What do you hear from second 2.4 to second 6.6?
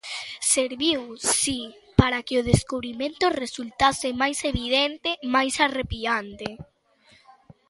descubrimento resultase máis evidente, máis arrepiante.